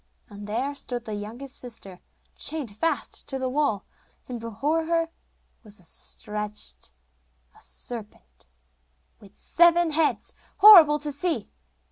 And 0.31 0.47
there 0.47 0.73
stood 0.73 1.05
the 1.05 1.13
youngest 1.13 1.59
sister, 1.59 1.99
chained 2.35 2.75
fast 2.75 3.27
to 3.27 3.37
the 3.37 3.47
wall, 3.49 3.85
and 4.27 4.39
before 4.39 4.85
her 4.85 5.09
was 5.63 5.75
stretched 5.87 6.91
a 7.55 7.61
serpent 7.61 8.47
with 9.19 9.37
seven 9.37 9.91
heads, 9.91 10.33
horrible 10.57 10.97
to 10.97 11.11
see. 11.11 11.51